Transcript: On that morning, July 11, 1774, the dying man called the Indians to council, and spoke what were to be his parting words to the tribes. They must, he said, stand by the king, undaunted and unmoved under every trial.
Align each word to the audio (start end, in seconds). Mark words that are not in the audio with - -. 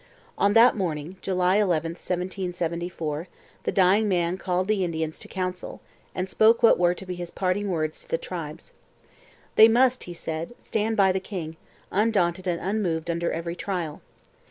On 0.35 0.53
that 0.53 0.75
morning, 0.75 1.17
July 1.21 1.57
11, 1.57 1.91
1774, 1.91 3.27
the 3.65 3.71
dying 3.71 4.09
man 4.09 4.35
called 4.35 4.67
the 4.67 4.83
Indians 4.83 5.19
to 5.19 5.27
council, 5.27 5.79
and 6.15 6.27
spoke 6.27 6.63
what 6.63 6.79
were 6.79 6.95
to 6.95 7.05
be 7.05 7.13
his 7.13 7.29
parting 7.29 7.69
words 7.69 7.99
to 8.01 8.09
the 8.09 8.17
tribes. 8.17 8.73
They 9.57 9.67
must, 9.67 10.05
he 10.05 10.13
said, 10.15 10.53
stand 10.57 10.97
by 10.97 11.11
the 11.11 11.19
king, 11.19 11.55
undaunted 11.91 12.47
and 12.47 12.59
unmoved 12.59 13.11
under 13.11 13.31
every 13.31 13.55
trial. 13.55 14.01